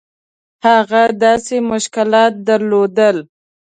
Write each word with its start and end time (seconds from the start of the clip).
هغه 0.65 1.03
داسې 1.23 1.55
مشکلات 1.71 2.33
درلودل. 2.47 3.17